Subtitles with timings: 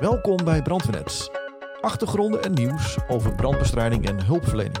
[0.00, 1.30] Welkom bij Brandweernet.
[1.80, 4.78] Achtergronden en nieuws over brandbestrijding en hulpverlening.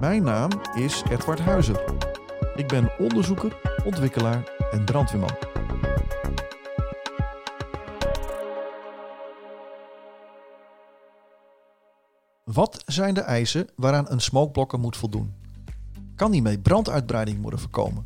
[0.00, 1.94] Mijn naam is Edward Huizer.
[2.56, 5.36] Ik ben onderzoeker, ontwikkelaar en brandweerman.
[12.44, 15.34] Wat zijn de eisen waaraan een smokeblokker moet voldoen?
[16.14, 18.04] Kan hiermee branduitbreiding worden voorkomen?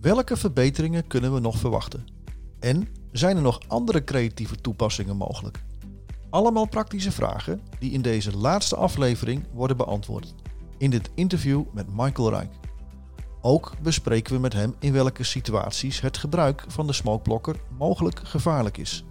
[0.00, 2.21] Welke verbeteringen kunnen we nog verwachten?
[2.62, 5.64] En zijn er nog andere creatieve toepassingen mogelijk?
[6.30, 10.34] Allemaal praktische vragen die in deze laatste aflevering worden beantwoord.
[10.78, 12.52] In dit interview met Michael Rijk.
[13.40, 18.78] Ook bespreken we met hem in welke situaties het gebruik van de smokeblokker mogelijk gevaarlijk
[18.78, 19.04] is.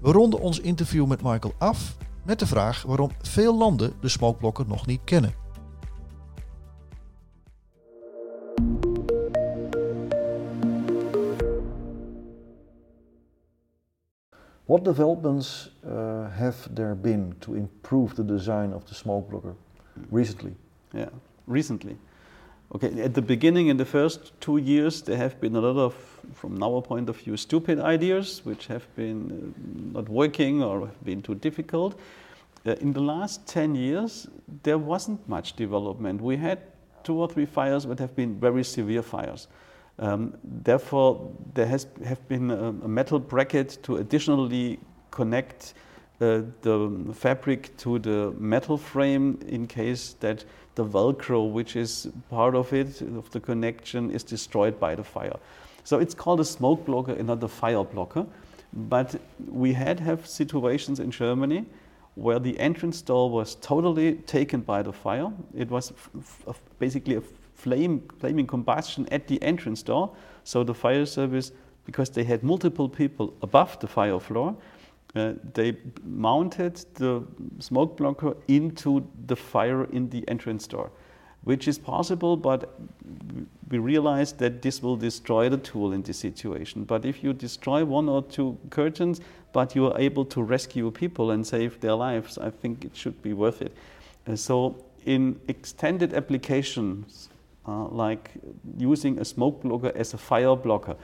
[0.00, 4.66] We ronden ons interview met Michael af met de vraag waarom veel landen de smokeblokker
[4.66, 5.41] nog niet kennen.
[14.72, 19.54] What developments uh, have there been to improve the design of the smoke blocker
[20.10, 20.54] recently?
[20.94, 21.10] Yeah,
[21.46, 21.98] recently.
[22.74, 25.94] Okay, at the beginning, in the first two years, there have been a lot of,
[26.32, 31.04] from our point of view, stupid ideas which have been uh, not working or have
[31.04, 32.00] been too difficult.
[32.64, 34.26] Uh, in the last 10 years,
[34.62, 36.22] there wasn't much development.
[36.22, 36.60] We had
[37.04, 39.48] two or three fires that have been very severe fires.
[40.02, 44.80] Um, therefore, there has have been a, a, metal bracket to additionally
[45.12, 45.74] connect
[46.20, 50.44] uh, the fabric to the metal frame in case that
[50.74, 55.36] the Velcro, which is part of it, of the connection, is destroyed by the fire.
[55.84, 58.26] So it's called a smoke blocker and not a fire blocker.
[58.72, 61.64] But we had have situations in Germany
[62.16, 65.30] where the entrance door was totally taken by the fire.
[65.54, 65.92] It was
[66.80, 67.22] basically a
[67.54, 70.14] flame, flaming combustion at the entrance door.
[70.44, 71.52] So the fire service,
[71.84, 74.56] because they had multiple people above the fire floor,
[75.14, 77.22] uh, they mounted the
[77.58, 80.90] smoke blocker into the fire in the entrance door,
[81.44, 82.80] which is possible, but
[83.68, 86.84] we realized that this will destroy the tool in this situation.
[86.84, 89.20] But if you destroy one or two curtains,
[89.52, 93.22] but you are able to rescue people and save their lives, I think it should
[93.22, 93.72] be worth it.
[94.26, 97.28] Uh, so in extended applications,
[97.66, 98.30] uh, like
[98.78, 100.96] using a smoke blocker as a fire blocker,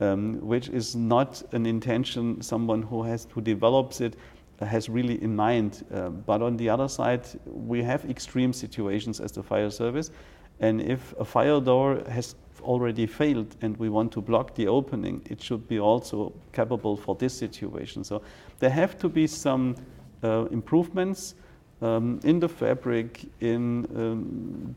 [0.00, 4.16] um, which is not an intention someone who has who develops it
[4.60, 5.84] has really in mind.
[5.92, 10.10] Uh, but on the other side, we have extreme situations as the fire service,
[10.60, 15.20] and if a fire door has already failed and we want to block the opening,
[15.28, 18.04] it should be also capable for this situation.
[18.04, 18.22] So
[18.58, 19.74] there have to be some
[20.22, 21.34] uh, improvements
[21.80, 24.76] um, in the fabric, in um,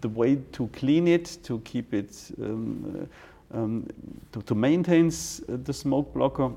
[0.00, 3.08] the way to clean it, to keep it, um,
[3.54, 3.86] uh, um,
[4.32, 5.08] to, to, maintain
[5.48, 6.50] the smoke blocker,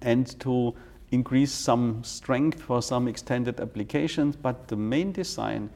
[0.00, 0.74] and to
[1.10, 4.36] increase some strength for some extended applications.
[4.36, 5.70] But the main design,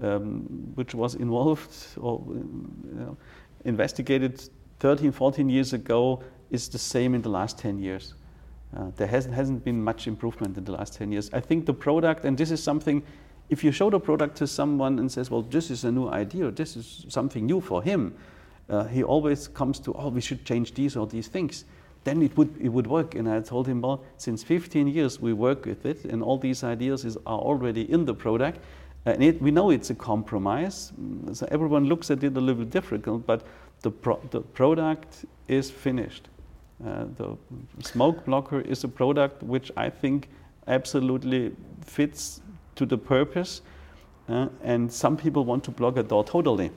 [0.00, 3.16] um, which was involved or you know,
[3.64, 4.42] investigated
[4.80, 8.14] 13, 14 years ago, is the same in the last 10 years.
[8.76, 11.30] Uh, there hasn't, hasn't been much improvement in the last 10 years.
[11.32, 13.02] I think the product, and this is something
[13.52, 16.50] if you show the product to someone and says, well, this is a new idea,
[16.50, 18.14] this is something new for him,
[18.70, 21.66] uh, he always comes to, oh, we should change these or these things.
[22.04, 23.14] Then it would, it would work.
[23.14, 26.64] And I told him, well, since 15 years we work with it, and all these
[26.64, 28.58] ideas is, are already in the product.
[29.04, 30.94] And it, we know it's a compromise,
[31.34, 33.46] so everyone looks at it a little difficult, but
[33.82, 36.28] the, pro the product is finished.
[36.82, 37.36] Uh, the
[37.82, 40.30] smoke blocker is a product which I think
[40.66, 41.52] absolutely
[41.84, 42.40] fits
[42.82, 43.62] to the purpose.
[44.28, 46.70] Uh, and some people want to block a door totally.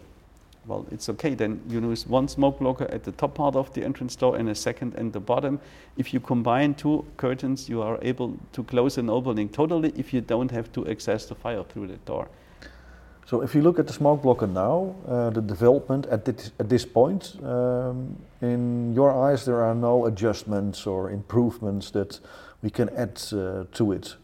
[0.67, 1.35] Well, it's okay.
[1.35, 4.49] Then you use one smoke blocker at the top part of the entrance door and
[4.49, 5.59] a second at the bottom.
[5.97, 10.21] If you combine two curtains, you are able to close an opening totally if you
[10.21, 12.27] don't have to access the fire through the door.
[13.27, 16.69] So if you look at the smoke blocker now, uh, the development at this, at
[16.69, 22.19] this point, um, in your eyes, there are no adjustments or improvements that
[22.61, 24.15] we can add uh, to it.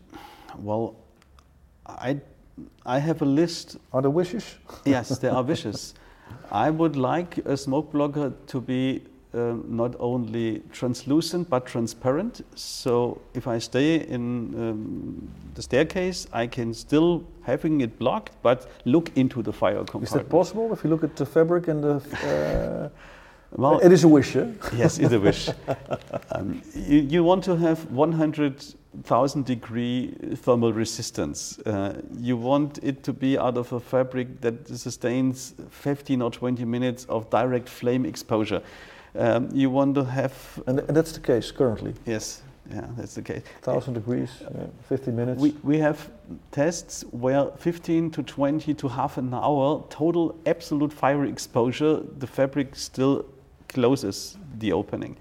[0.59, 0.95] Well,
[1.99, 2.19] I,
[2.85, 3.77] I have a list.
[3.93, 4.55] Are there wishes?
[4.85, 5.93] yes, there are wishes.
[6.51, 9.01] I would like a smoke blocker to be
[9.33, 12.41] uh, not only translucent but transparent.
[12.55, 18.69] So if I stay in um, the staircase, I can still having it blocked, but
[18.85, 20.03] look into the fire compartment.
[20.03, 21.95] Is that possible if you look at the fabric and the?
[21.95, 22.89] Uh,
[23.61, 24.35] well, it is a wish.
[24.35, 24.47] Eh?
[24.75, 25.49] Yes, it's a wish.
[26.31, 31.59] um, you, you want to have 100 thousand degree thermal resistance.
[31.59, 36.65] Uh, you want it to be out of a fabric that sustains 15 or 20
[36.65, 38.61] minutes of direct flame exposure.
[39.15, 40.33] Um, you want to have.
[40.67, 41.93] And, and, that's the case currently?
[42.05, 42.41] Yes.
[42.69, 43.41] Yeah, that's the case.
[43.63, 45.41] 1000 degrees, yeah, 15 minutes.
[45.41, 46.09] We, we have
[46.51, 52.75] tests where 15 to 20 to half an hour total absolute fire exposure, the fabric
[52.75, 53.25] still
[53.67, 55.17] closes the opening.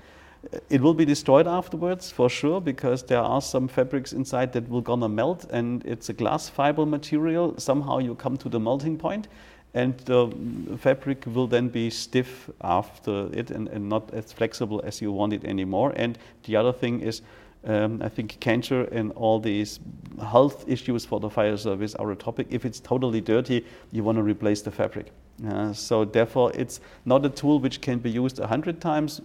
[0.70, 4.81] It will be destroyed afterwards for sure because there are some fabrics inside that will
[4.81, 7.54] gonna melt and it's a glass fiber material.
[7.58, 9.28] Somehow you come to the melting point
[9.75, 10.32] and the
[10.78, 15.32] fabric will then be stiff after it and, and not as flexible as you want
[15.32, 15.92] it anymore.
[15.94, 17.20] And the other thing is,
[17.64, 19.78] um, I think cancer and all these
[20.22, 22.46] health issues for the fire service are a topic.
[22.50, 25.12] If it's totally dirty, you want to replace the fabric.
[25.46, 29.20] Uh, so therefore, it's not a tool which can be used a hundred times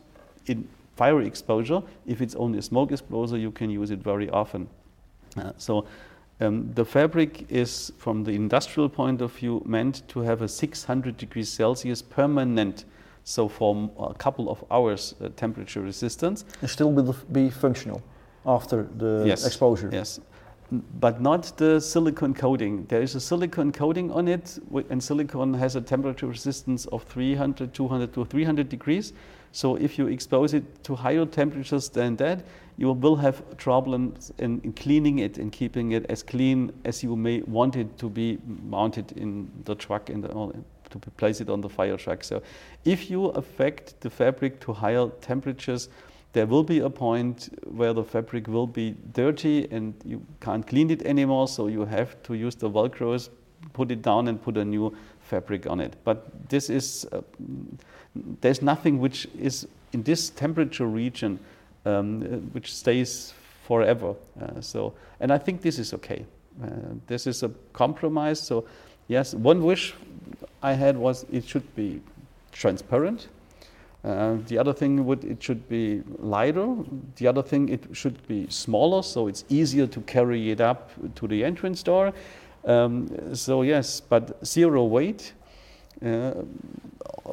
[0.45, 1.81] in fire exposure.
[2.05, 4.67] If it's only a smoke exposure, you can use it very often.
[5.37, 5.85] Uh, so
[6.41, 11.17] um, the fabric is, from the industrial point of view, meant to have a 600
[11.17, 12.85] degrees Celsius permanent,
[13.23, 16.45] so for a couple of hours uh, temperature resistance.
[16.61, 18.01] And still will be functional
[18.45, 19.45] after the yes.
[19.45, 19.89] exposure.
[19.91, 20.19] Yes,
[20.99, 22.85] but not the silicon coating.
[22.85, 24.59] There is a silicon coating on it,
[24.89, 29.13] and silicon has a temperature resistance of 300, 200 to 300 degrees.
[29.55, 32.43] So if you expose it to higher temperatures than that,
[32.75, 37.15] you will have problems in, in, cleaning it and keeping it as clean as you
[37.15, 38.37] may want it to be
[38.69, 42.25] mounted in the truck and to place it on the fire truck.
[42.25, 42.41] So
[42.83, 45.87] if you affect the fabric to higher temperatures,
[46.33, 50.91] there will be a point where the fabric will be dirty and you can't clean
[50.91, 53.29] it anymore, so you have to use the Velcros,
[53.71, 54.93] put it down and put a new
[55.25, 55.95] fabric on it.
[56.03, 57.21] But this is, uh,
[58.41, 61.39] there's nothing which is in this temperature region
[61.85, 62.21] um,
[62.53, 63.33] which stays
[63.67, 64.15] forever.
[64.41, 66.25] Uh, so, and I think this is okay.
[66.63, 66.67] Uh,
[67.07, 68.39] this is a compromise.
[68.39, 68.65] So,
[69.07, 69.93] yes, one wish
[70.61, 72.01] I had was it should be
[72.51, 73.27] transparent.
[74.03, 76.75] Uh, the other thing would it should be lighter.
[77.15, 81.27] The other thing it should be smaller, so it's easier to carry it up to
[81.27, 82.13] the entrance door.
[82.65, 85.33] Um, so yes, but zero weight,
[86.03, 86.33] uh,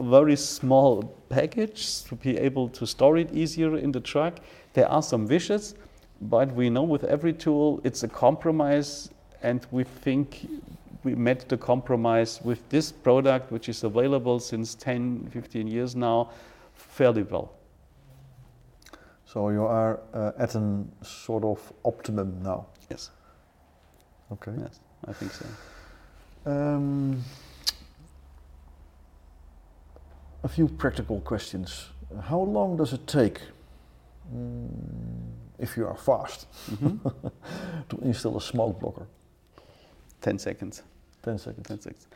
[0.00, 4.40] very small package to be able to store it easier in the truck.
[4.74, 5.74] There are some wishes,
[6.20, 9.10] but we know with every tool it's a compromise,
[9.42, 10.46] and we think
[11.02, 16.30] we met the compromise with this product, which is available since 10, 15 years now
[16.74, 17.52] fairly well.
[19.24, 22.66] So you are uh, at a sort of optimum now.
[22.90, 23.10] Yes.
[24.30, 24.52] Okay.
[24.58, 25.46] Yes, I think so.
[26.46, 27.22] Um,
[30.42, 31.88] a few practical questions.
[32.22, 33.40] How long does it take,
[34.34, 34.68] mm,
[35.58, 37.08] if you are fast, mm-hmm.
[37.88, 39.06] to install a smoke blocker?
[40.20, 40.82] 10 seconds.
[41.22, 41.68] 10 seconds.
[41.68, 42.06] 10 seconds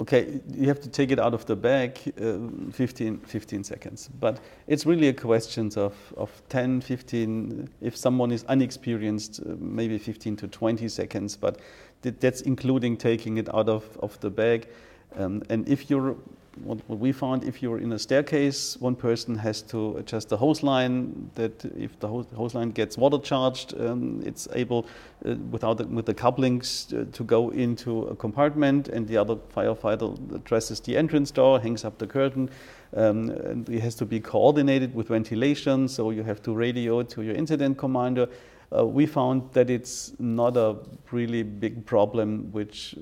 [0.00, 2.38] okay, you have to take it out of the bag uh,
[2.72, 4.08] 15, 15 seconds.
[4.20, 9.98] But it's really a question of, of 10, 15, if someone is unexperienced, uh, maybe
[9.98, 11.36] 15 to 20 seconds.
[11.36, 11.58] But
[12.02, 14.68] th that's including taking it out of, of the bag.
[15.16, 16.16] Um, and if you're
[16.62, 20.36] what, what, we found if you're in a staircase, one person has to adjust the
[20.36, 21.30] hose line.
[21.34, 24.86] That if the hose, hose line gets water charged, um, it's able,
[25.24, 29.36] uh, without the, with the couplings, uh, to go into a compartment, and the other
[29.36, 32.50] firefighter addresses the entrance door, hangs up the curtain.
[32.96, 37.22] Um, and it has to be coordinated with ventilation, so you have to radio to
[37.22, 38.28] your incident commander
[38.76, 40.76] uh, we found that it's not a
[41.10, 42.94] really big problem which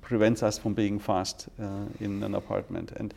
[0.00, 2.92] prevents us from being fast uh, in an apartment.
[2.96, 3.14] And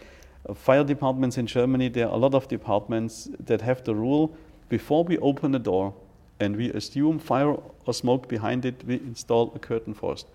[0.48, 4.36] uh, fire departments in Germany, there are a lot of departments that have the rule
[4.70, 5.94] before we open the door
[6.40, 10.28] and we assume fire or smoke behind it, we install a curtain first.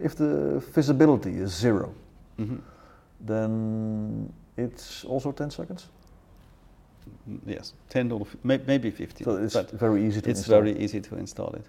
[0.00, 1.92] If the visibility is 0
[2.38, 2.56] mm-hmm.
[3.20, 5.88] then it's also 10 seconds?
[7.46, 9.24] Yes, 10 or maybe 15.
[9.24, 10.30] So it's but very easy to install.
[10.30, 10.60] It's install.
[10.60, 11.64] very easy to install it.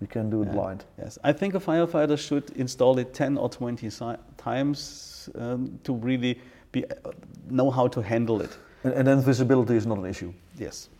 [0.00, 0.52] You can do it yeah.
[0.52, 0.84] blind.
[0.98, 4.04] Yes, I think a firefighter should install it 10 or 20 si
[4.36, 6.38] times um, to really
[6.72, 7.12] be, uh,
[7.48, 8.58] know how to handle it.
[8.84, 10.32] And, and, then visibility is not an issue?
[10.58, 10.90] Yes.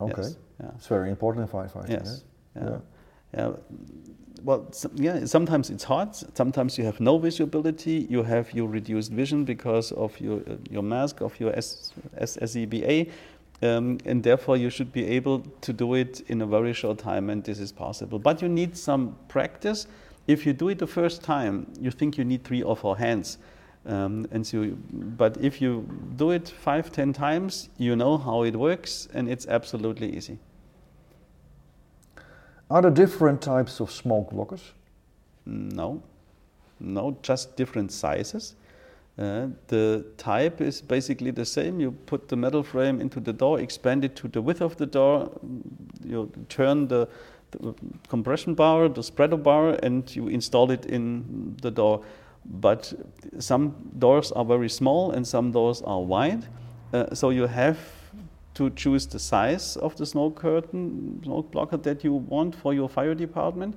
[0.00, 0.22] Okay.
[0.22, 0.36] Yes.
[0.60, 0.70] Yeah.
[0.76, 1.90] It's very important in firefighting.
[1.90, 2.24] Yes.
[2.56, 2.64] Yeah.
[2.64, 2.76] yeah.
[3.34, 3.52] Yeah.
[4.42, 6.14] Well, yeah, sometimes it's hard.
[6.14, 8.06] Sometimes you have no visibility.
[8.08, 12.38] You have your reduced vision because of your, uh, your mask, of your S, S,
[13.62, 17.28] Um, and therefore, you should be able to do it in a very short time,
[17.28, 18.18] and this is possible.
[18.18, 19.86] But you need some practice.
[20.26, 23.36] If you do it the first time, you think you need three or four hands.
[23.84, 24.70] Um, and so,
[25.18, 29.46] but if you do it five, ten times, you know how it works, and it's
[29.46, 30.38] absolutely easy.
[32.70, 34.62] Are there different types of smoke blockers?
[35.44, 36.02] No,
[36.78, 38.54] no, just different sizes.
[39.18, 41.80] Uh, the type is basically the same.
[41.80, 44.86] You put the metal frame into the door, expand it to the width of the
[44.86, 45.30] door,
[46.04, 47.08] you turn the,
[47.50, 47.74] the
[48.08, 52.04] compression bar, the spreader bar, and you install it in the door.
[52.44, 52.94] But
[53.38, 56.46] some doors are very small and some doors are wide.
[56.92, 57.78] Uh, so you have
[58.60, 62.90] to choose the size of the smoke curtain, smoke blocker that you want for your
[62.90, 63.74] fire department.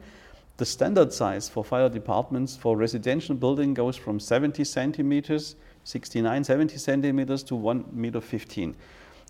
[0.57, 6.77] The standard size for fire departments for residential building goes from 70 centimeters, 69, 70
[6.77, 8.75] centimeters to 1 meter 15.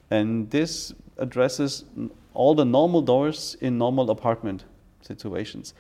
[0.10, 1.86] And this addresses
[2.33, 4.65] all the normal doors in normal apartment
[5.01, 5.75] situations.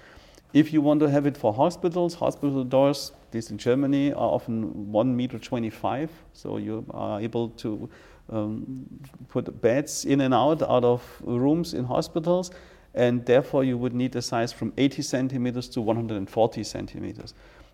[0.53, 4.91] If you want to have it for hospitals, hospital doors, these in Germany are often
[4.91, 7.89] 1 meter 25, so you are able to
[8.29, 8.85] um,
[9.29, 12.51] put beds in and out out of rooms in hospitals
[12.93, 17.33] and therefore you would need a size from 80 centimeters to 140 centimeters,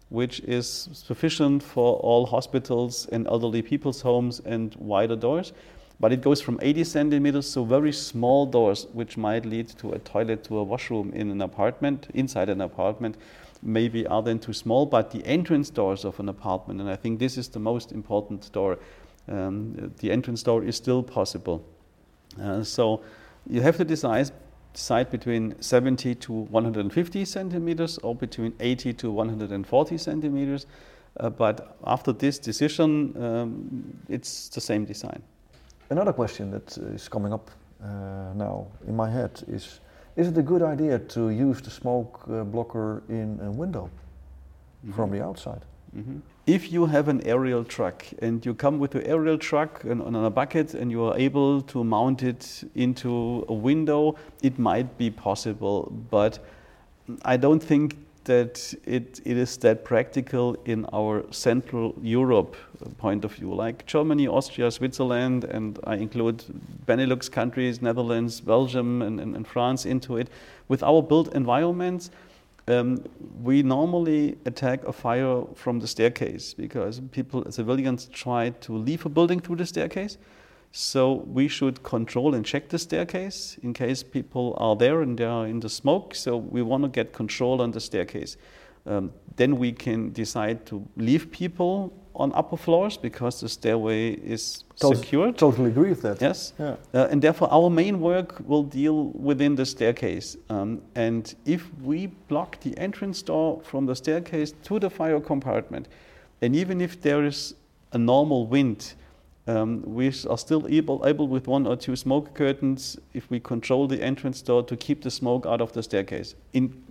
[0.09, 5.51] which is sufficient for all hospitals and elderly people's homes and wider doors.
[5.99, 9.99] But it goes from 80 centimeters to very small doors, which might lead to a
[9.99, 13.17] toilet, to a washroom in an apartment, inside an apartment,
[13.61, 17.19] maybe are then too small, but the entrance doors of an apartment, and I think
[17.19, 18.79] this is the most important door,
[19.29, 21.63] um, the entrance door is still possible.
[22.41, 23.01] Uh, so
[23.47, 24.31] you have to decide
[24.73, 30.67] decide between 70 to 150 centimeters or between 80 to 140 centimeters.
[31.19, 35.21] Uh, but after this decision, um, it's the same design.
[35.89, 37.49] Another question that is coming up
[37.83, 37.87] uh,
[38.35, 39.79] now in my head is
[40.15, 43.89] Is it a good idea to use the smoke uh, blocker in a window mm
[43.89, 44.95] -hmm.
[44.95, 45.61] from the outside?
[45.93, 49.83] Mm -hmm if you have an aerial truck and you come with your aerial truck
[49.83, 54.57] and on a bucket and you are able to mount it into a window, it
[54.57, 56.39] might be possible, but
[57.23, 62.55] I don't think that it, it is that practical in our Central Europe
[62.97, 66.43] point of view, like Germany, Austria, Switzerland, and I include
[66.87, 70.29] Benelux countries, Netherlands, Belgium, and, and, and France into it.
[70.67, 72.09] With our built environments,
[72.69, 73.03] um,
[73.41, 79.09] we normally attack a fire from the staircase because people, civilians, try to leave a
[79.09, 80.17] building through the staircase.
[80.71, 85.25] So we should control and check the staircase in case people are there and they
[85.25, 86.13] are in the smoke.
[86.13, 88.37] So we want to get control on the staircase.
[88.85, 94.65] Um, then we can decide to leave people on upper floors because the stairway is
[94.75, 95.37] Tot secured.
[95.37, 96.21] Totally agree with that.
[96.21, 96.53] Yes.
[96.59, 96.75] Yeah.
[96.93, 100.35] Uh, and therefore, our main work will deal within the staircase.
[100.49, 105.87] Um, and if we block the entrance door from the staircase to the fire compartment,
[106.41, 107.55] and even if there is
[107.93, 108.93] a normal wind,
[109.47, 113.87] um, we are still able, able with one or two smoke curtains, if we control
[113.87, 116.83] the entrance door, to keep the smoke out of the staircase in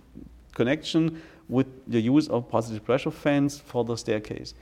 [0.55, 4.53] connection with the use of positive pressure fans for the staircase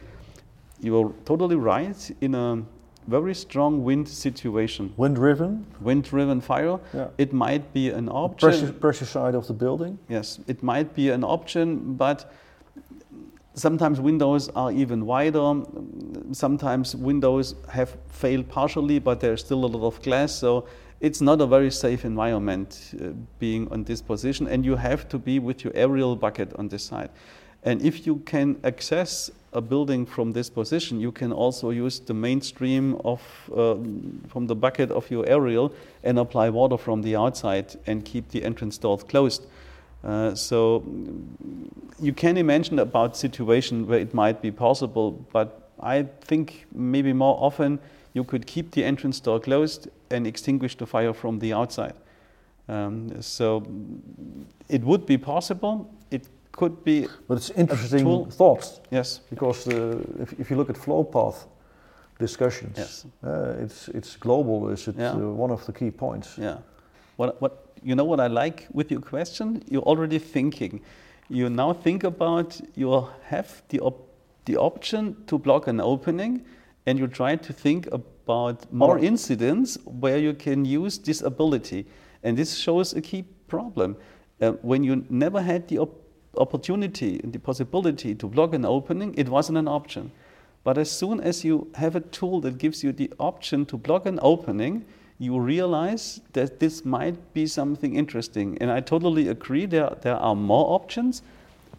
[0.80, 2.12] you are totally right.
[2.22, 2.64] In a
[3.08, 7.08] very strong wind situation, wind driven, wind driven fire, yeah.
[7.18, 8.50] it might be an option.
[8.50, 9.98] Pressure, pressure side of the building.
[10.10, 12.32] Yes, it might be an option, but
[13.54, 15.62] sometimes windows are even wider.
[16.32, 20.34] Sometimes windows have failed partially, but there's still a lot of glass.
[20.34, 20.68] So
[21.00, 25.18] it's not a very safe environment uh, being on this position, and you have to
[25.18, 27.10] be with your aerial bucket on this side.
[27.64, 32.14] And if you can access a building from this position, you can also use the
[32.14, 33.22] mainstream of,
[33.52, 33.76] uh,
[34.28, 35.74] from the bucket of your aerial
[36.04, 39.48] and apply water from the outside and keep the entrance doors closed.
[40.04, 40.84] Uh, so
[42.00, 47.38] you can imagine about situation where it might be possible, but I think maybe more
[47.40, 47.80] often
[48.14, 51.94] you could keep the entrance door closed and extinguish the fire from the outside.
[52.70, 53.66] Um, so
[54.70, 55.90] it would be possible
[56.58, 57.08] could be.
[57.28, 58.82] But it's interesting thoughts.
[58.92, 59.22] Yes.
[59.30, 61.48] Because the, if, if you look at flow path
[62.20, 63.06] discussions, yes.
[63.24, 64.70] Uh, it's it's global.
[64.70, 65.14] Is it yeah.
[65.14, 66.38] uh, one of the key points?
[66.38, 66.58] Yeah.
[67.16, 67.52] What what
[67.84, 69.64] you know what I like with your question?
[69.70, 70.82] You're already thinking.
[71.30, 73.96] You now think about you have the op
[74.46, 76.46] the option to block an opening,
[76.86, 81.86] and you try to think about more incidents where you can use this ability,
[82.24, 83.96] and this shows a key problem.
[84.42, 86.07] Uh, when you never had the op
[86.38, 90.12] opportunity and the possibility to block an opening, it wasn't an option.
[90.64, 94.06] But as soon as you have a tool that gives you the option to block
[94.06, 94.86] an opening,
[95.20, 98.58] you realize that this might be something interesting.
[98.60, 101.22] And I totally agree, there, there are more options,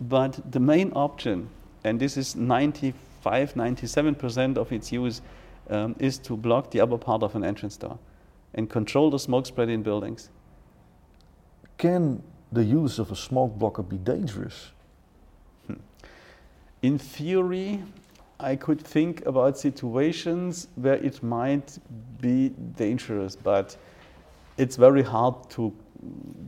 [0.00, 1.48] but the main option,
[1.84, 5.20] and this is 95, 97% of its use,
[5.70, 7.98] um, is to block the upper part of an entrance door
[8.54, 10.30] and control the smoke spread in buildings.
[11.76, 14.72] Can the use of a smoke blocker be dangerous?
[15.66, 15.74] Hmm.
[16.82, 17.82] In theory,
[18.40, 21.78] I could think about situations where it might
[22.20, 23.76] be dangerous, but
[24.56, 25.72] it's very hard to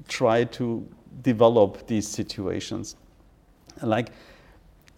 [0.09, 0.87] try to
[1.23, 2.97] develop these situations.
[3.83, 4.11] Like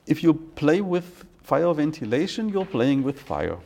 [0.07, 3.59] if you play with fire ventilation, you're playing with fire.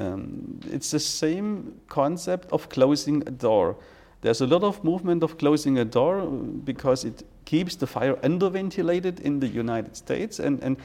[0.00, 3.76] Um, it's the same concept of closing a door.
[4.20, 9.20] There's a lot of movement of closing a door because it keeps the fire underventilated
[9.20, 10.40] in the United States.
[10.40, 10.76] And, and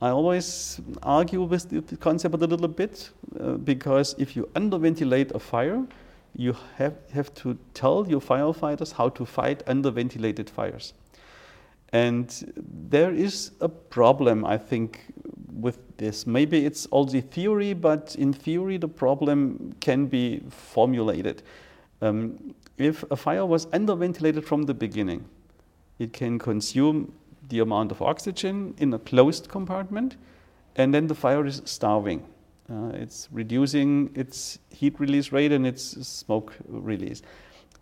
[0.00, 5.40] I always argue with the concept a little bit uh, because if you underventilate a
[5.40, 5.84] fire,
[6.36, 10.94] you have, have to tell your firefighters how to fight underventilated fires.
[11.92, 15.00] And there is a problem, I think,
[15.52, 16.26] with this.
[16.26, 21.42] Maybe it's all the theory, but in theory, the problem can be formulated.
[22.00, 25.24] Um, if a fire was underventilated from the beginning,
[25.98, 27.12] it can consume
[27.48, 30.16] the amount of oxygen in a closed compartment,
[30.76, 32.24] and then the fire is starving.
[32.70, 37.22] Uh, it's reducing its heat release rate and its smoke release.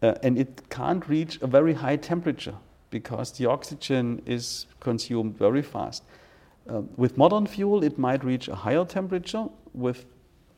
[0.03, 2.55] Uh, and it can't reach a very high temperature
[2.91, 6.05] because the oxygen is consumed very fast.
[6.69, 9.47] Uh, with modern fuel, it might reach a higher temperature.
[9.75, 10.07] With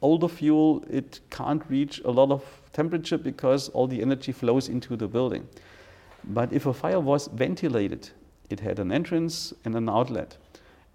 [0.00, 4.96] older fuel, it can't reach a lot of temperature because all the energy flows into
[4.96, 5.46] the building.
[6.24, 8.10] But if a fire was ventilated,
[8.50, 10.36] it had an entrance and an outlet.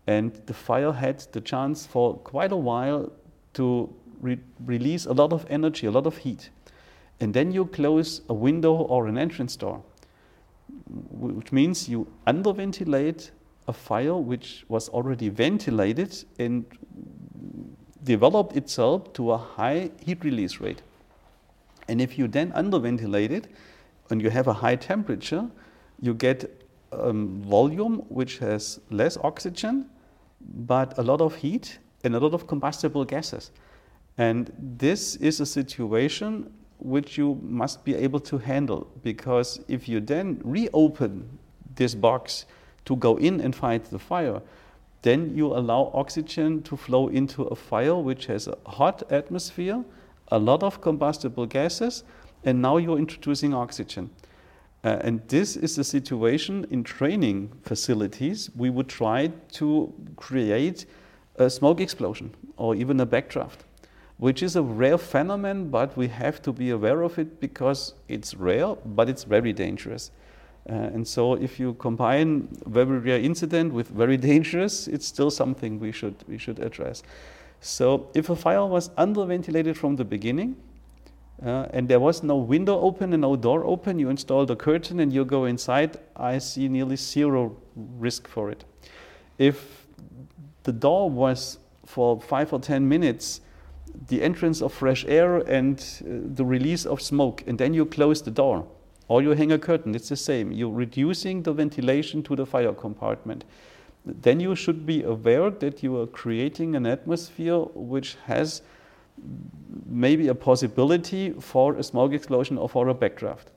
[0.07, 3.11] And the fire had the chance for quite a while
[3.53, 6.49] to re release a lot of energy, a lot of heat.
[7.19, 9.81] And then you close a window or an entrance door,
[11.11, 13.31] which means you underventilate
[13.67, 16.65] a fire which was already ventilated and
[18.03, 20.81] developed itself to a high heat release rate.
[21.87, 23.47] And if you then underventilate it
[24.09, 25.49] and you have a high temperature,
[25.99, 29.89] you get um, volume which has less oxygen
[30.41, 33.51] but a lot of heat and a lot of combustible gases.
[34.17, 40.01] And this is a situation which you must be able to handle because if you
[40.01, 41.39] then reopen
[41.75, 42.45] this box
[42.85, 44.41] to go in and fight the fire,
[45.03, 49.83] then you allow oxygen to flow into a fire which has a hot atmosphere,
[50.29, 52.03] a lot of combustible gases,
[52.45, 54.09] and now you're introducing oxygen.
[54.83, 58.49] Uh, and this is the situation in training facilities.
[58.55, 60.85] We would try to create
[61.37, 63.59] a smoke explosion or even a backdraft,
[64.17, 68.35] which is a rare phenomenon, but we have to be aware of it because it's
[68.35, 70.11] rare, but it's very dangerous.
[70.69, 75.79] Uh, and so if you combine very rare incident with very dangerous, it's still something
[75.79, 77.03] we should, we should address.
[77.59, 80.55] So if a fire was underventilated from the beginning,
[81.45, 84.99] uh, and there was no window open and no door open, you install the curtain
[84.99, 88.63] and you go inside, I see nearly zero risk for it.
[89.37, 89.85] If
[90.63, 93.41] the door was for five or ten minutes
[94.07, 98.21] the entrance of fresh air and uh, the release of smoke, and then you close
[98.21, 98.65] the door,
[99.07, 100.51] or you hang a curtain, it's the same.
[100.51, 103.43] You're reducing the ventilation to the fire compartment.
[104.05, 108.61] Then you should be aware that you are creating an atmosphere which has
[109.85, 113.47] maybe a possibility for a smoke explosion or for a backdraft.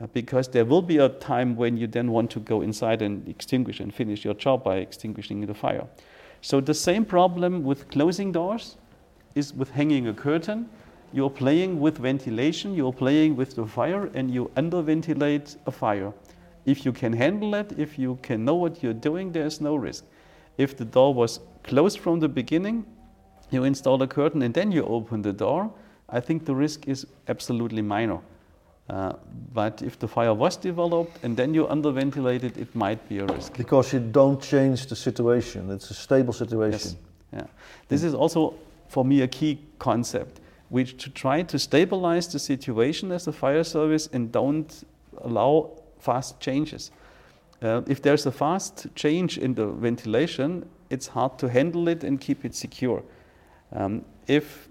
[0.00, 3.28] Uh, because there will be a time when you then want to go inside and
[3.28, 5.86] extinguish and finish your job by extinguishing the fire.
[6.40, 8.76] So the same problem with closing doors
[9.34, 10.68] is with hanging a curtain
[11.12, 16.12] you're playing with ventilation, you're playing with the fire, and you underventilate a fire.
[16.64, 20.04] If you can handle it, if you can know what you're doing, there's no risk.
[20.58, 22.84] If the door was closed from the beginning,
[23.50, 25.70] you install a curtain and then you open the door,
[26.08, 28.20] I think the risk is absolutely minor.
[28.88, 29.14] Uh,
[29.52, 33.26] but if the fire was developed and then you underventilate it, it might be a
[33.26, 33.56] risk.
[33.56, 36.72] Because you don't change the situation, it's a stable situation.
[36.72, 36.96] Yes.
[37.32, 37.46] Yeah.
[37.88, 38.54] This is also,
[38.88, 40.41] for me, a key concept
[40.72, 44.84] to try to stabilize the situation as a fire service and don't
[45.20, 46.90] allow fast changes.
[47.62, 52.20] Uh, if there's a fast change in the ventilation, it's hard to handle it and
[52.20, 53.02] keep it secure.
[53.72, 54.68] Um, if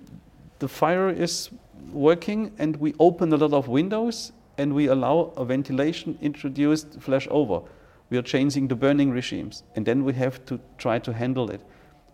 [0.60, 1.50] the fire is
[1.92, 7.28] working and we open a lot of windows and we allow a ventilation introduced flash
[7.32, 7.62] over,
[8.10, 11.62] we are changing the burning regimes and then we have to try to handle it.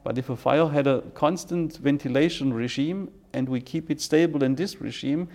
[0.07, 4.55] But if a fire had a constant ventilation regime and we keep it stable in
[4.55, 5.27] this regime,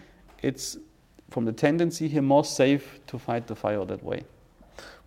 [0.43, 0.79] it's
[1.29, 4.23] from the tendency here more safe to fight the fire that way.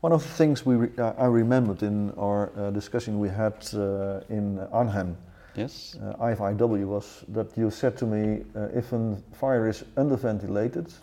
[0.01, 3.55] One of the things we re uh, I remembered in our uh, discussion we had
[3.73, 5.17] uh, in Arnhem,
[5.55, 10.93] yes, uh, IFIW, was that you said to me, uh, if a fire is underventilated,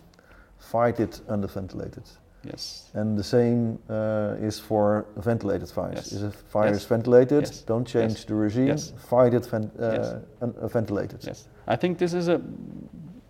[0.57, 2.03] fight it underventilated.
[2.45, 2.89] Yes.
[2.93, 5.95] And the same uh, is for ventilated fires.
[5.95, 6.11] Yes.
[6.13, 6.81] If a fire Yes.
[6.81, 7.61] is ventilated, Yes.
[7.61, 8.77] don't change the regime.
[9.09, 11.23] Fight it ven- uh, uh, ventilated.
[11.23, 12.41] Yes, I think this is a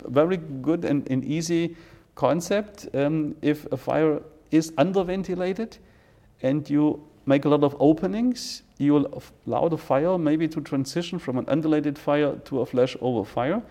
[0.07, 1.75] very good and, and easy
[2.15, 2.87] concept.
[2.93, 4.19] Um, if a fire
[4.51, 5.77] is underventilated
[6.41, 11.19] and you make a lot of openings, you will allow the fire maybe to transition
[11.19, 13.61] from an undulated fire to a flash over fire.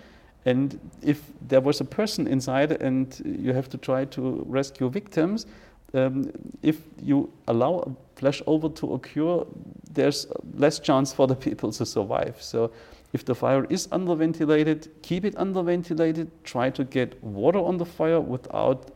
[0.45, 5.47] And if there was a person inside and you have to try to rescue victims,
[5.95, 9.45] um, if you allow a flashover to occur,
[9.93, 12.37] there's less chance for the people to survive.
[12.41, 12.73] So
[13.13, 16.31] if the fire is underventilated, keep it underventilated.
[16.45, 18.91] Try to get water on the fire without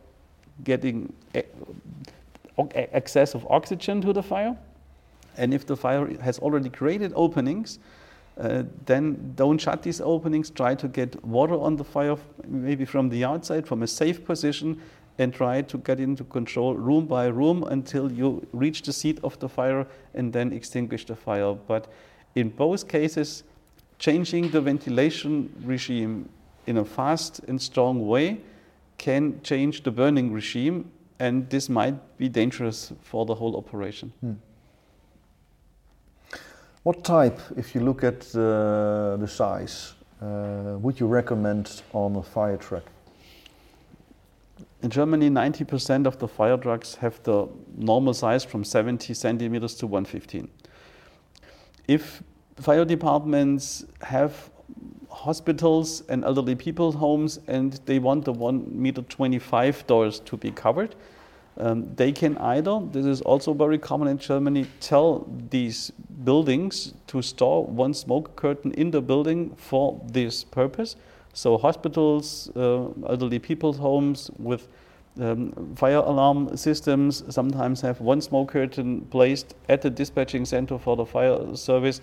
[0.63, 1.13] getting
[2.57, 4.57] excess of oxygen to the fire.
[5.37, 7.77] And if the fire has already created openings,
[8.39, 10.49] uh, then don't shut these openings.
[10.49, 14.79] Try to get water on the fire, maybe from the outside, from a safe position,
[15.17, 19.39] and try to get into control room by room until you reach the seat of
[19.39, 21.53] the fire and then extinguish the fire.
[21.53, 21.87] But
[22.35, 23.43] in both cases,
[23.97, 26.29] changing the ventilation regime
[26.67, 28.39] in a fast and strong way
[28.97, 34.11] can change the burning regime, and this might be dangerous for the whole operation.
[34.21, 34.33] Hmm.
[36.87, 42.23] What type, if you look at uh, the size, uh, would you recommend on a
[42.23, 42.83] fire truck?
[44.81, 49.85] In Germany, 90% of the fire trucks have the normal size from 70 centimeters to
[49.85, 50.47] 115.
[51.89, 52.23] If
[52.55, 54.49] fire departments have
[55.09, 60.51] hospitals and elderly people homes and they want the 1 meter 25 doors to be
[60.51, 60.95] covered,
[61.59, 65.91] um, they can either, this is also very common in Germany, tell these
[66.23, 70.95] buildings to store one smoke curtain in the building for this purpose.
[71.33, 74.67] So hospitals, uh, elderly people's homes with
[75.19, 80.95] um, fire alarm systems sometimes have one smoke curtain placed at the dispatching center for
[80.95, 82.01] the fire service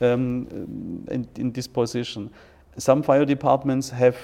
[0.00, 2.30] um, in, in this position.
[2.76, 4.16] Some fire departments have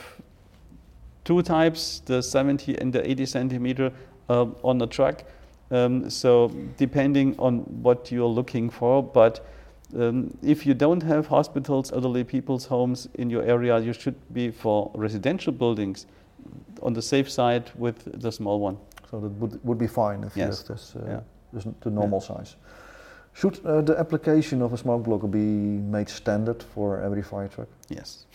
[1.25, 3.93] two types, the 70 and the 80 centimeter
[4.29, 5.25] uh, on the truck.
[5.71, 9.41] Um, so depending on what you're looking for, but
[9.97, 14.51] um, if you don't have hospitals, elderly people's homes in your area, you should be
[14.51, 16.07] for residential buildings
[16.83, 18.77] on the safe side with the small one.
[19.11, 20.37] So that would, would be fine if Yes.
[20.37, 21.21] you have this, uh, Yeah.
[21.53, 22.57] this the normal size.
[23.35, 27.69] Should uh, the application of a smoke blocker be made standard for every fire truck?
[27.89, 28.27] Yes.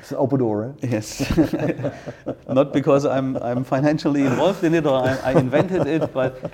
[0.00, 0.88] It's an open door, eh?
[0.88, 1.20] Yes.
[2.48, 6.52] Not because I'm, I'm financially involved in it or I, I invented it, but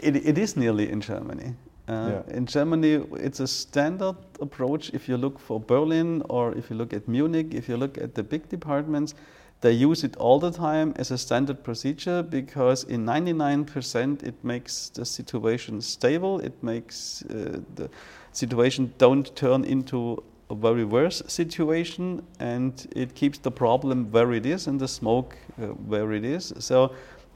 [0.00, 1.54] it, it is nearly in Germany.
[1.88, 2.36] Uh, Yeah.
[2.36, 4.90] In Germany, it's a standard approach.
[4.94, 8.14] If you look for Berlin or if you look at Munich, if you look at
[8.14, 9.14] the big departments,
[9.62, 14.90] they use it all the time as a standard procedure because in 99% it makes
[14.90, 16.40] the situation stable.
[16.40, 17.88] It makes uh, the
[18.32, 20.22] situation don't turn into
[20.52, 25.36] a very worse situation and it keeps the problem where it is and the smoke
[25.60, 26.52] uh, where it is.
[26.58, 26.94] So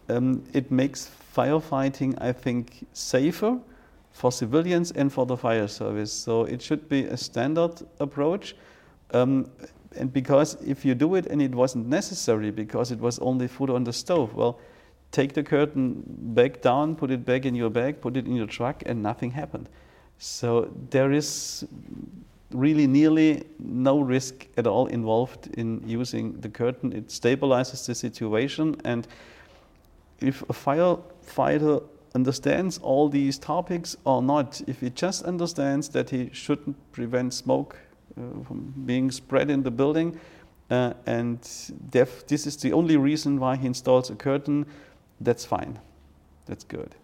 [0.09, 3.59] um, it makes firefighting, I think, safer
[4.13, 6.13] for civilians and for the fire service.
[6.13, 8.55] So it should be a standard approach.
[9.13, 9.51] Um,
[9.97, 13.71] and because if you do it and it wasn't necessary because it was only food
[13.71, 14.61] on the stove, well,
[15.11, 18.47] take the curtain back down, put it back in your bag, put it in your
[18.47, 19.69] truck, and nothing happened.
[20.19, 21.65] So there is
[22.53, 26.93] really nearly no risk at all involved in using the curtain.
[26.93, 29.07] It stabilizes the situation, and
[30.21, 31.83] if a firefighter
[32.15, 37.77] understands all these topics or not, if he just understands that he shouldn't prevent smoke
[38.17, 40.19] uh, from being spread in the building,
[40.71, 41.41] uh, and
[41.91, 44.67] this is the only reason why he installs a curtain,
[45.21, 45.79] that's fine.
[46.47, 46.95] That's good.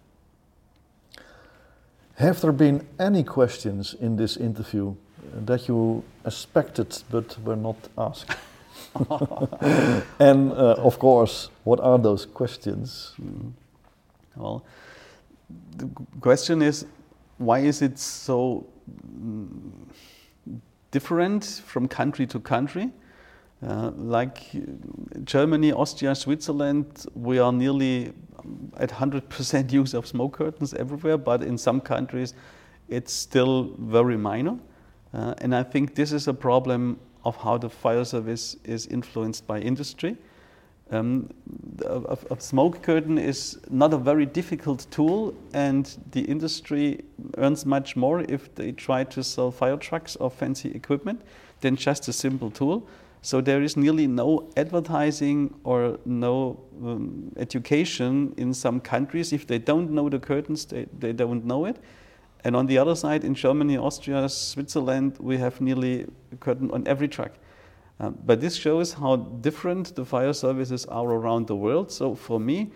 [2.16, 4.94] Have there been any questions in this interview
[5.46, 8.36] that you expected but were not asked?
[10.18, 13.14] and uh, of course, what are those questions?
[13.20, 13.52] Mm.
[14.36, 14.64] Well,
[15.76, 15.88] the
[16.20, 16.86] question is
[17.38, 18.66] why is it so
[19.18, 19.70] mm,
[20.90, 22.90] different from country to country?
[23.66, 24.50] Uh, like
[25.24, 31.42] Germany, Austria, Switzerland, we are nearly um, at 100% use of smoke curtains everywhere, but
[31.42, 32.34] in some countries
[32.88, 34.58] it's still very minor.
[35.14, 39.46] Uh, and I think this is a problem of how the fire service is influenced
[39.46, 40.16] by industry.
[40.90, 41.30] Um,
[41.86, 47.04] a, a smoke curtain is not a very difficult tool, and the industry
[47.38, 51.22] earns much more if they try to sell fire trucks or fancy equipment
[51.60, 52.86] than just a simple tool.
[53.22, 59.32] So there is nearly no advertising or no um, education in some countries.
[59.32, 61.76] If they don't know the curtains, they, they don't know it.
[62.44, 66.86] And on the other side, in Germany, Austria, Switzerland, we have nearly a curtain on
[66.86, 67.32] every truck.
[68.00, 71.92] Um, but this shows how different the fire services are around the world.
[71.92, 72.72] So for me,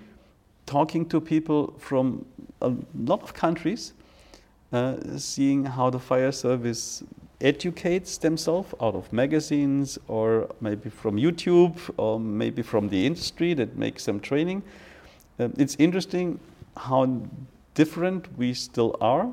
[0.67, 2.25] talking to people from
[2.61, 3.93] a lot of countries,
[4.73, 7.03] uh, seeing how the fire service
[7.41, 13.77] educates themselves out of magazines or maybe from YouTube or maybe from the industry that
[13.77, 14.63] makes some training.
[15.39, 16.41] Um, it's interesting
[16.77, 17.21] how
[17.75, 19.33] different we still are.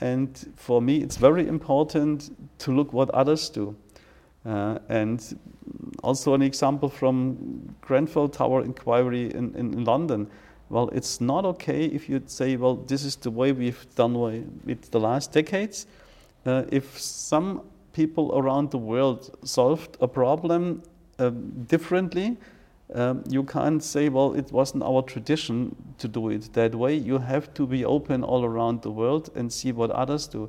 [0.00, 3.74] And for me, it's very important to look what others do.
[4.44, 5.38] Uh, and
[6.02, 10.30] also an example from Grenfell Tower Inquiry in, in, London
[10.68, 14.16] well, it's not okay if you say, well, this is the way we've done
[14.66, 15.86] it the last decades.
[16.44, 20.82] Uh, if some people around the world solved a problem
[21.18, 22.36] um, differently,
[22.94, 26.94] um, you can't say, well, it wasn't our tradition to do it that way.
[26.94, 30.48] You have to be open all around the world and see what others do.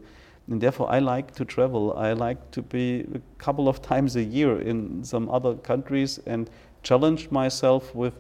[0.50, 1.94] And therefore, I like to travel.
[1.98, 6.50] I like to be a couple of times a year in some other countries and
[6.84, 8.14] challenge myself with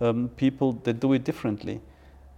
[0.00, 1.80] um, people that do it differently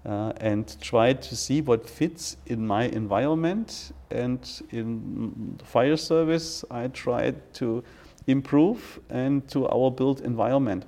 [0.06, 3.92] uh, and try to see what fits in my environment.
[4.10, 7.84] And in fire service, I try to
[8.26, 10.86] improve and to our built environment.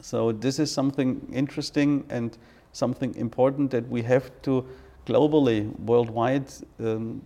[0.00, 2.36] So this is something interesting and
[2.72, 4.64] something important that we have to
[5.06, 6.46] globally, worldwide,
[6.80, 7.22] um,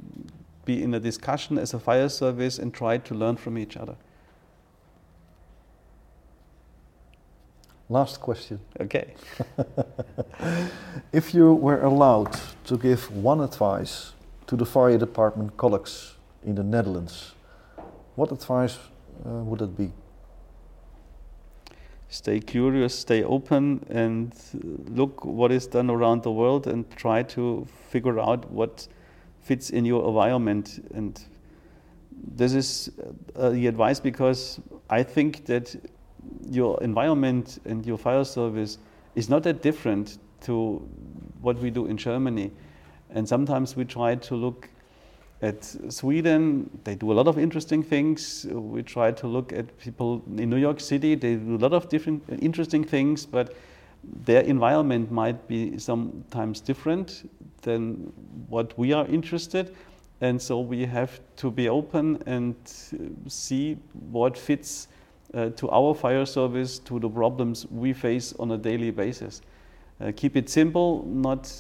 [0.65, 3.97] be in a discussion as a fire service and try to learn from each other.
[7.89, 8.61] Last question.
[8.81, 9.15] Okay.
[11.13, 14.13] if you were allowed to give one advice
[14.47, 17.33] to the fire department colleagues in the Netherlands,
[18.15, 18.79] what advice
[19.27, 19.93] uh, would it be?
[22.13, 24.35] Stay curious, stay open, and
[24.91, 28.87] look what is done around the world, and try to figure out what
[29.41, 30.87] fits in your environment.
[30.95, 31.19] And
[32.37, 32.91] this is
[33.35, 35.75] uh, the advice because I think that
[36.51, 38.77] your environment and your fire service
[39.15, 40.87] is not that different to
[41.41, 42.51] what we do in Germany.
[43.09, 44.69] And sometimes we try to look
[45.43, 48.47] at Sweden, they do a lot of interesting things.
[48.49, 51.89] We try to look at people in New York City, they do a lot of
[51.89, 53.55] different interesting things, but
[54.25, 57.29] their environment might be sometimes different
[57.63, 58.13] than
[58.49, 59.75] what we are interested.
[60.21, 62.55] And so we have to be open and
[63.27, 63.77] see
[64.11, 64.87] what fits
[65.35, 69.43] uh, to our fire service, to the problems we face on a daily basis.
[70.01, 71.53] Uh, keep it simple, not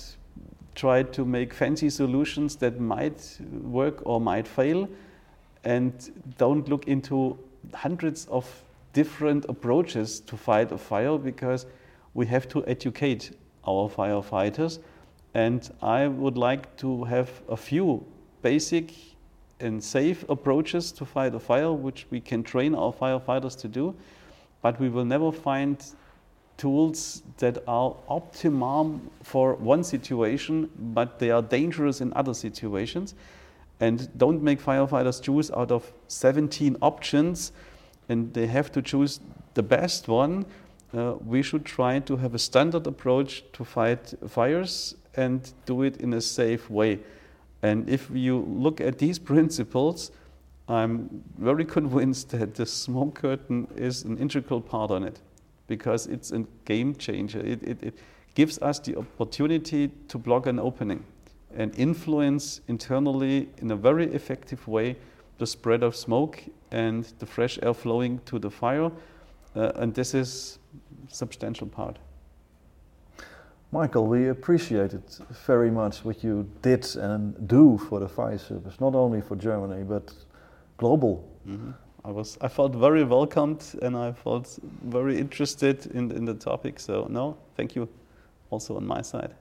[0.74, 4.88] try to make fancy solutions that might work or might fail,
[5.64, 7.38] and don't look into
[7.74, 11.66] hundreds of different approaches to fight a fire because
[12.14, 14.78] we have to educate our firefighters.
[15.34, 18.04] And I would like to have a few
[18.42, 18.92] basic
[19.60, 23.94] and safe approaches to fight a fire, which we can train our firefighters to do,
[24.60, 25.82] but we will never find
[26.56, 33.14] tools that are optimum for one situation, but they are dangerous in other situations.
[33.80, 37.52] And don't make firefighters choose out of 17 options,
[38.08, 39.20] and they have to choose
[39.54, 40.46] the best one.
[40.94, 45.96] Uh, we should try to have a standard approach to fight fires and do it
[45.96, 47.00] in a safe way.
[47.62, 50.12] And if you look at these principles,
[50.68, 55.20] I'm very convinced that the smoke curtain is an integral part on it
[55.76, 57.40] because it's a game changer.
[57.40, 57.94] It, it, it
[58.34, 61.02] gives us the opportunity to block an opening
[61.56, 64.96] and influence internally in a very effective way
[65.38, 68.90] the spread of smoke and the fresh air flowing to the fire.
[69.56, 70.58] Uh, and this is
[71.10, 71.98] a substantial part.
[73.70, 75.02] Michael, we appreciated
[75.46, 79.84] very much what you did and do for the fire service, not only for Germany,
[79.84, 80.12] but
[80.76, 81.26] global.
[81.48, 81.70] Mm-hmm.
[82.04, 86.80] I was, I felt very welcomed and I felt very interested in, in the topic.
[86.80, 87.88] So, no, thank you
[88.50, 89.34] also on my side.